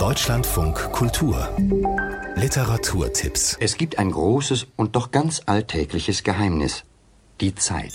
Deutschlandfunk 0.00 0.92
Kultur 0.92 1.46
Literaturtipps 2.34 3.58
Es 3.60 3.76
gibt 3.76 3.98
ein 3.98 4.10
großes 4.10 4.68
und 4.76 4.96
doch 4.96 5.10
ganz 5.10 5.42
alltägliches 5.44 6.22
Geheimnis. 6.22 6.84
Die 7.42 7.54
Zeit. 7.54 7.92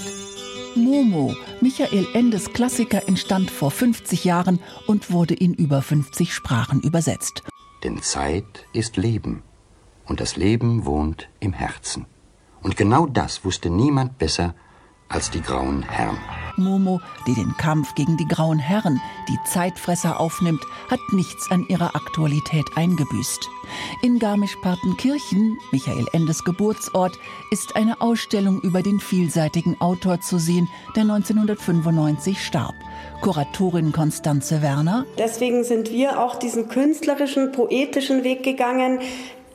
Momo, 0.75 1.33
Michael 1.61 2.05
Endes 2.13 2.53
Klassiker, 2.53 3.07
entstand 3.07 3.49
vor 3.49 3.71
50 3.71 4.23
Jahren 4.23 4.59
und 4.85 5.09
wurde 5.09 5.33
in 5.33 5.55
über 5.55 5.81
50 5.81 6.31
Sprachen 6.31 6.79
übersetzt. 6.79 7.41
Denn 7.83 8.03
Zeit 8.03 8.67
ist 8.71 8.97
Leben. 8.97 9.41
Und 10.05 10.19
das 10.19 10.35
Leben 10.35 10.85
wohnt 10.85 11.27
im 11.39 11.53
Herzen. 11.53 12.05
Und 12.61 12.77
genau 12.77 13.07
das 13.07 13.43
wusste 13.43 13.71
niemand 13.71 14.19
besser 14.19 14.53
als 15.09 15.31
die 15.31 15.41
grauen 15.41 15.81
Herren. 15.81 16.19
Momo, 16.57 17.01
die 17.27 17.33
den 17.33 17.55
Kampf 17.57 17.95
gegen 17.95 18.17
die 18.17 18.27
grauen 18.27 18.59
Herren, 18.59 19.01
die 19.27 19.37
Zeitfresser 19.45 20.19
aufnimmt, 20.19 20.61
hat 20.89 20.99
nichts 21.11 21.49
an 21.51 21.65
ihrer 21.67 21.95
Aktualität 21.95 22.65
eingebüßt. 22.75 23.49
In 24.01 24.19
Garmisch-Partenkirchen, 24.19 25.57
Michael 25.71 26.05
Endes 26.13 26.43
Geburtsort, 26.43 27.17
ist 27.51 27.75
eine 27.75 28.01
Ausstellung 28.01 28.61
über 28.61 28.81
den 28.81 28.99
vielseitigen 28.99 29.79
Autor 29.81 30.21
zu 30.21 30.37
sehen, 30.37 30.69
der 30.95 31.03
1995 31.03 32.43
starb. 32.43 32.75
Kuratorin 33.21 33.91
Konstanze 33.91 34.61
Werner. 34.61 35.05
Deswegen 35.17 35.63
sind 35.63 35.91
wir 35.91 36.19
auch 36.21 36.35
diesen 36.35 36.69
künstlerischen, 36.69 37.51
poetischen 37.51 38.23
Weg 38.23 38.43
gegangen, 38.43 38.99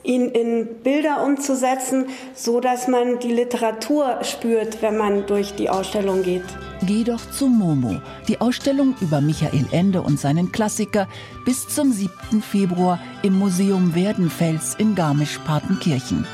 ihn 0.02 0.28
in 0.28 0.66
Bilder 0.82 1.22
umzusetzen, 1.24 2.06
so 2.34 2.60
dass 2.60 2.88
man 2.88 3.18
die 3.18 3.32
Literatur 3.32 4.18
spürt, 4.23 4.82
wenn 4.82 4.96
man 4.96 5.26
durch 5.26 5.54
die 5.54 5.70
Ausstellung 5.70 6.23
geht. 6.23 6.45
Geh 6.86 7.04
doch 7.04 7.20
zu 7.30 7.46
Momo, 7.46 8.00
die 8.26 8.40
Ausstellung 8.40 8.95
über 9.00 9.20
Michael 9.20 9.66
Ende 9.70 10.00
und 10.00 10.18
seinen 10.18 10.50
Klassiker 10.50 11.09
bis 11.45 11.68
zum 11.68 11.92
7. 11.92 12.10
Februar 12.40 12.98
im 13.23 13.38
Museum 13.38 13.95
Werdenfels 13.95 14.76
in 14.78 14.95
Garmisch-Partenkirchen. 14.95 16.26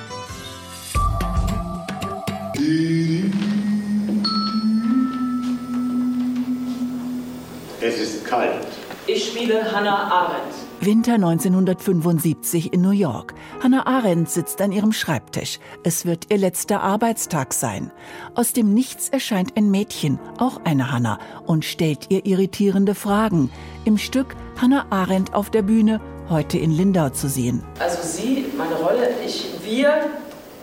Es 7.81 8.01
ist 8.01 8.25
kalt. 8.25 8.67
Ich 9.07 9.27
spiele 9.27 9.71
Hannah 9.71 10.11
Arendt. 10.11 10.66
Winter 10.81 11.15
1975 11.15 12.73
in 12.73 12.83
New 12.83 12.91
York. 12.91 13.35
Hannah 13.63 13.87
Arendt 13.87 14.31
sitzt 14.31 14.61
an 14.61 14.73
ihrem 14.73 14.93
Schreibtisch. 14.93 15.59
Es 15.83 16.05
wird 16.05 16.27
ihr 16.31 16.37
letzter 16.37 16.83
Arbeitstag 16.83 17.55
sein. 17.55 17.91
Aus 18.35 18.53
dem 18.53 18.75
Nichts 18.75 19.09
erscheint 19.09 19.57
ein 19.57 19.71
Mädchen, 19.71 20.19
auch 20.39 20.61
eine 20.65 20.93
Hannah, 20.93 21.19
und 21.47 21.65
stellt 21.65 22.11
ihr 22.11 22.27
irritierende 22.27 22.95
Fragen. 22.95 23.51
Im 23.85 23.97
Stück 23.97 24.37
Hannah 24.61 24.87
Arendt 24.91 25.35
auf 25.35 25.51
der 25.51 25.63
Bühne, 25.63 26.01
heute 26.29 26.59
in 26.59 26.71
Lindau 26.71 27.09
zu 27.09 27.29
sehen. 27.29 27.65
Also 27.79 28.03
sie, 28.03 28.45
meine 28.57 28.75
Rolle, 28.75 29.09
ich, 29.25 29.47
wir 29.65 30.11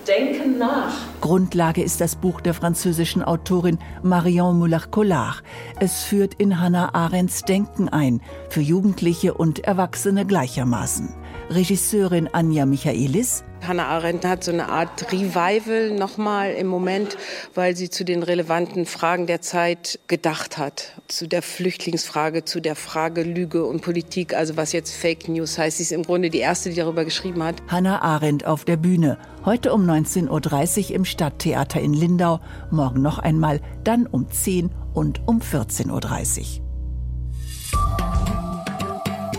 denken 0.08 0.58
nach. 0.58 0.94
Grundlage 1.22 1.82
ist 1.82 2.02
das 2.02 2.16
Buch 2.16 2.42
der 2.42 2.54
französischen 2.54 3.24
Autorin 3.24 3.80
Marion 4.02 4.60
Moulin-Collard. 4.60 5.44
Es 5.80 6.04
führt 6.04 6.34
in 6.36 6.60
Hannah 6.60 6.94
Arendts 6.94 7.44
Denken 7.44 7.90
ein, 7.90 8.22
für 8.50 8.62
Jugendliche 8.62 9.34
und 9.34 9.60
Erwachsene 9.60 10.26
gleichermaßen. 10.26 11.14
Regisseurin 11.50 12.30
Anja 12.32 12.66
Michaelis. 12.66 13.44
Hannah 13.68 13.88
Arendt 13.88 14.26
hat 14.26 14.44
so 14.44 14.52
eine 14.52 14.70
Art 14.70 15.12
Revival 15.12 15.92
nochmal 15.92 16.52
im 16.54 16.68
Moment, 16.68 17.18
weil 17.54 17.76
sie 17.76 17.90
zu 17.90 18.04
den 18.04 18.24
relevanten 18.24 18.86
Fragen 18.86 19.28
der 19.28 19.42
Zeit 19.42 20.00
gedacht 20.08 20.58
hat. 20.58 20.94
Zu 21.08 21.28
der 21.28 21.42
Flüchtlingsfrage, 21.42 22.46
zu 22.46 22.60
der 22.60 22.76
Frage 22.76 23.24
Lüge 23.24 23.66
und 23.66 23.82
Politik, 23.82 24.34
also 24.34 24.58
was 24.58 24.72
jetzt 24.72 24.96
Fake 24.96 25.28
News 25.30 25.58
heißt. 25.58 25.78
Sie 25.78 25.84
ist 25.84 25.92
im 25.92 26.04
Grunde 26.04 26.30
die 26.30 26.40
erste, 26.40 26.70
die 26.70 26.76
darüber 26.76 27.06
geschrieben 27.06 27.44
hat. 27.44 27.56
Hannah 27.68 28.02
Arendt 28.02 28.46
auf 28.46 28.66
der 28.66 28.78
Bühne. 28.78 29.18
Heute 29.46 29.74
um 29.74 29.90
19.30 29.90 30.90
Uhr 30.90 30.96
im 30.96 31.06
Stadttheater 31.06 31.80
in 31.80 31.94
Lindau. 31.94 32.40
Morgen 32.72 33.02
noch 33.02 33.20
einmal, 33.20 33.60
dann 33.84 34.08
um 34.08 34.30
10 34.30 34.72
und 34.94 35.22
um 35.28 35.40
14.30 35.40 36.60
Uhr. 36.60 36.64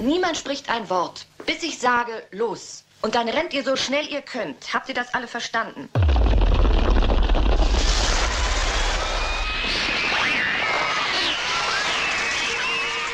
Niemand 0.02 0.36
spricht 0.36 0.68
ein 0.68 0.90
Wort, 0.90 1.26
bis 1.46 1.62
ich 1.62 1.78
sage, 1.78 2.24
los. 2.30 2.84
Und 3.02 3.14
dann 3.14 3.28
rennt 3.28 3.52
ihr 3.52 3.64
so 3.64 3.76
schnell 3.76 4.06
ihr 4.08 4.22
könnt. 4.22 4.72
Habt 4.72 4.88
ihr 4.88 4.94
das 4.94 5.12
alle 5.12 5.26
verstanden? 5.26 5.88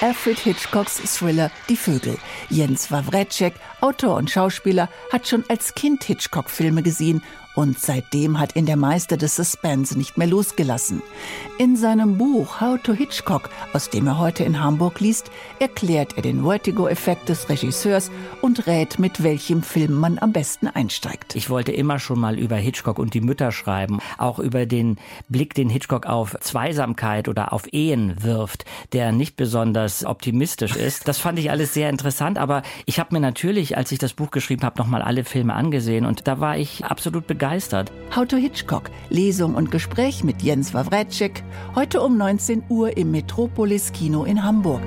Alfred 0.00 0.38
Hitchcocks 0.38 0.96
Thriller 1.19 1.50
Die 1.69 1.76
Vögel. 1.76 2.16
Jens 2.48 2.90
Wawrecek, 2.90 3.52
Autor 3.82 4.16
und 4.16 4.30
Schauspieler, 4.30 4.88
hat 5.12 5.28
schon 5.28 5.44
als 5.48 5.74
Kind 5.74 6.04
Hitchcock-Filme 6.04 6.82
gesehen 6.82 7.22
und 7.55 7.78
seitdem 7.78 8.38
hat 8.38 8.56
ihn 8.56 8.66
der 8.66 8.77
Meister 8.77 9.16
des 9.16 9.37
Suspense 9.37 9.99
nicht 9.99 10.16
mehr 10.16 10.28
losgelassen. 10.28 11.03
In 11.59 11.77
seinem 11.77 12.16
Buch 12.16 12.61
How 12.61 12.81
to 12.81 12.93
Hitchcock, 12.93 13.50
aus 13.72 13.91
dem 13.91 14.06
er 14.06 14.19
heute 14.19 14.44
in 14.44 14.62
Hamburg 14.62 15.00
liest, 15.00 15.31
erklärt 15.59 16.16
er 16.16 16.22
den 16.22 16.44
Vertigo-Effekt 16.44 17.28
des 17.28 17.49
Regisseurs 17.49 18.11
und 18.41 18.66
rät, 18.66 18.99
mit 18.99 19.22
welchem 19.22 19.62
Film 19.62 19.94
man 19.94 20.19
am 20.19 20.33
besten 20.33 20.69
einsteigt. 20.69 21.34
Ich 21.34 21.50
wollte 21.50 21.72
immer 21.72 21.99
schon 21.99 22.21
mal 22.21 22.38
über 22.38 22.56
Hitchcock 22.56 22.99
und 22.99 23.15
die 23.15 23.21
Mütter 23.21 23.53
schreiben, 23.53 23.99
auch 24.19 24.38
über 24.38 24.67
den 24.67 24.97
Blick, 25.28 25.55
den 25.55 25.69
Hitchcock 25.69 26.06
auf 26.06 26.37
Zweisamkeit 26.41 27.28
oder 27.28 27.53
auf 27.53 27.72
Ehen 27.72 28.22
wirft, 28.22 28.65
der 28.93 29.12
nicht 29.12 29.37
besonders 29.37 30.05
optimistisch 30.05 30.77
ist. 30.77 31.09
Das 31.09 31.19
fand 31.19 31.38
ich 31.38 31.50
alles 31.50 31.75
sehr 31.75 31.91
interessant, 31.91 32.38
aber 32.38 32.62
ich 32.87 33.00
habe 33.00 33.15
mir 33.15 33.21
natürlich, 33.21 33.77
als 33.77 33.93
ich 33.93 33.99
das 33.99 34.12
Buch 34.12 34.31
geschrieben 34.31 34.62
habe, 34.62 34.78
nochmal 34.78 35.03
alle 35.03 35.25
Filme 35.25 35.55
angesehen 35.55 36.06
und 36.06 36.28
da 36.28 36.41
war 36.41 36.56
ich 36.56 36.84
absolut 36.84 37.27
begeistert 37.27 37.39
begeistert. 37.40 37.90
How 38.14 38.26
to 38.26 38.36
Hitchcock, 38.36 38.90
Lesung 39.08 39.54
und 39.54 39.70
Gespräch 39.70 40.22
mit 40.22 40.42
Jens 40.42 40.74
Wawrecek, 40.74 41.42
heute 41.74 42.02
um 42.02 42.18
19 42.18 42.64
Uhr 42.68 42.96
im 42.98 43.10
Metropolis 43.12 43.92
Kino 43.92 44.24
in 44.24 44.44
Hamburg. 44.44 44.82